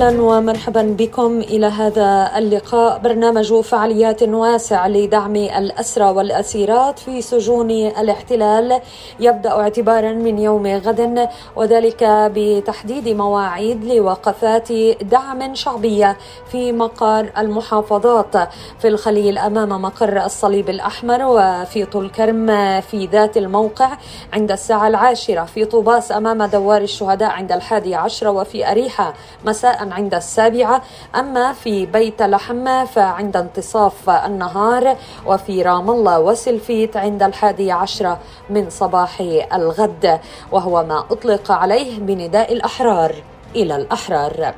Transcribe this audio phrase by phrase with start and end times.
[0.00, 2.98] أهلا ومرحبا بكم إلى هذا اللقاء.
[2.98, 8.80] برنامج فعاليات واسع لدعم الأسرى والأسيرات في سجون الاحتلال.
[9.20, 16.16] يبدأ اعتبارا من يوم غد وذلك بتحديد مواعيد لوقفات دعم شعبيه
[16.50, 18.36] في مقر المحافظات.
[18.78, 22.46] في الخليل أمام مقر الصليب الأحمر وفي طول كرم
[22.80, 23.90] في ذات الموقع
[24.32, 29.14] عند الساعة العاشرة في طوباس أمام دوار الشهداء عند الحادي عشر وفي أريحة
[29.44, 30.82] مساء عند السابعة.
[31.14, 38.16] أما في بيت لحم فعند انتصاف النهار وفي رام الله وسلفيت عند الحادي عشر
[38.50, 39.20] من صباح
[39.54, 40.20] الغد
[40.52, 43.14] وهو ما أطلق عليه بنداء الأحرار.
[43.56, 44.54] إلى الأحرار.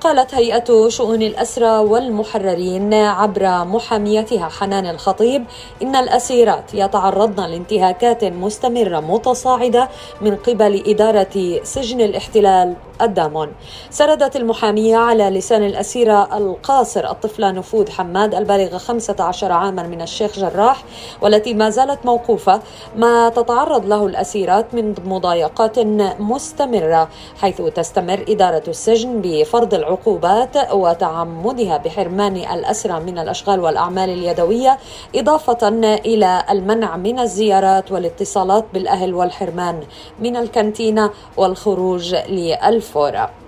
[0.00, 5.44] قالت هيئة شؤون الأسرى والمحررين عبر محاميتها حنان الخطيب
[5.82, 9.88] إن الأسيرات يتعرضن لانتهاكات مستمرة متصاعدة
[10.20, 13.52] من قبل إدارة سجن الاحتلال الدامون.
[13.90, 20.84] سردت المحامية على لسان الأسيرة القاصر الطفلة نفوذ حماد البالغة 15 عاما من الشيخ جراح
[21.22, 22.60] والتي ما زالت موقوفة
[22.96, 25.78] ما تتعرض له الأسيرات من مضايقات
[26.18, 27.08] مستمرة
[27.40, 34.78] حيث تستمر إدارة السجن بفرض العقوبات وتعمدها بحرمان الأسرى من الأشغال والأعمال اليدوية
[35.14, 35.68] إضافة
[36.06, 39.80] إلى المنع من الزيارات والاتصالات بالأهل والحرمان
[40.20, 43.41] من الكانتينا والخروج للف فورا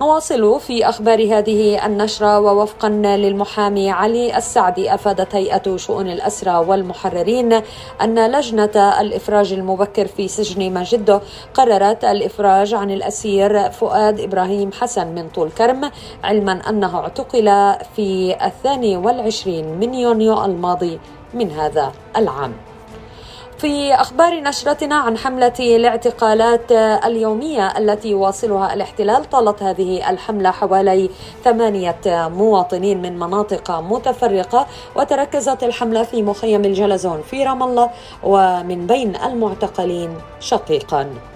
[0.00, 7.52] نواصل في أخبار هذه النشرة ووفقا للمحامي علي السعدي أفادت هيئة شؤون الأسرى والمحررين
[8.02, 11.20] أن لجنة الإفراج المبكر في سجن مجده
[11.54, 15.90] قررت الإفراج عن الأسير فؤاد إبراهيم حسن من طول كرم
[16.24, 20.98] علما أنه اعتقل في الثاني والعشرين من يونيو الماضي
[21.34, 22.73] من هذا العام.
[23.58, 26.72] في أخبار نشرتنا عن حملة الاعتقالات
[27.04, 31.10] اليومية التي يواصلها الاحتلال طالت هذه الحملة حوالي
[31.44, 34.66] ثمانية مواطنين من مناطق متفرقة
[34.96, 37.90] وتركزت الحملة في مخيم الجلزون في رام الله
[38.22, 40.10] ومن بين المعتقلين
[40.40, 41.33] شقيقان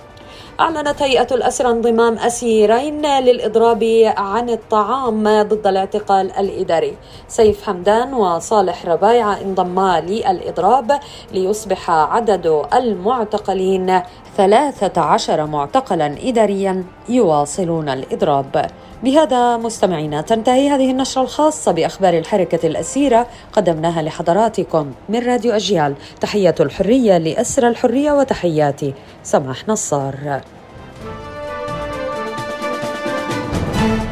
[0.61, 6.97] أعلنت هيئة الأسرى انضمام أسيرين للإضراب عن الطعام ضد الاعتقال الإداري.
[7.29, 11.01] سيف حمدان وصالح ربايعة انضما للإضراب
[11.33, 14.01] ليصبح عدد المعتقلين
[14.37, 18.71] 13 معتقلا إداريا يواصلون الإضراب.
[19.03, 25.95] بهذا مستمعينا تنتهي هذه النشرة الخاصة بأخبار الحركة الأسيرة قدمناها لحضراتكم من راديو أجيال.
[26.21, 30.41] تحية الحرية لأسر الحرية وتحياتي سماح نصار.
[33.79, 34.08] Thank you.